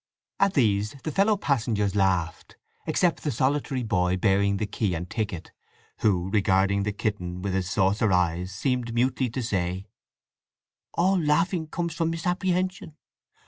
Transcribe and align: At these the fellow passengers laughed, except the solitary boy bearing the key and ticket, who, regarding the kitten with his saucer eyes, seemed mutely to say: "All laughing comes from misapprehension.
At 0.39 0.55
these 0.55 0.95
the 1.03 1.11
fellow 1.11 1.37
passengers 1.37 1.95
laughed, 1.95 2.57
except 2.87 3.21
the 3.21 3.29
solitary 3.31 3.83
boy 3.83 4.17
bearing 4.17 4.57
the 4.57 4.65
key 4.65 4.95
and 4.95 5.07
ticket, 5.07 5.51
who, 5.99 6.31
regarding 6.31 6.81
the 6.81 6.91
kitten 6.91 7.43
with 7.43 7.53
his 7.53 7.69
saucer 7.69 8.11
eyes, 8.11 8.51
seemed 8.51 8.95
mutely 8.95 9.29
to 9.29 9.43
say: 9.43 9.85
"All 10.95 11.19
laughing 11.21 11.67
comes 11.67 11.93
from 11.93 12.09
misapprehension. 12.09 12.95